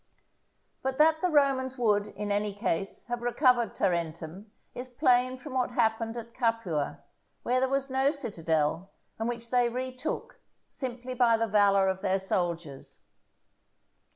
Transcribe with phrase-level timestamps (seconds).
[0.81, 5.73] But that the Romans would, in any case, have recovered Tarentum, is plain from what
[5.73, 7.03] happened at Capua,
[7.43, 12.17] where there was no citadel, and which they retook, simply by the valour of their
[12.17, 13.01] soldiers.